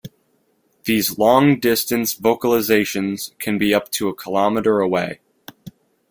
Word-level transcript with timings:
These 0.85 1.19
long 1.19 1.59
distance 1.59 2.15
vocalizations 2.15 3.37
can 3.37 3.59
be 3.59 3.71
up 3.71 3.91
to 3.91 4.09
a 4.09 4.15
kilometer 4.15 4.79
away. 4.79 5.19